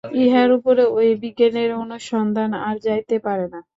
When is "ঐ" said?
0.93-1.03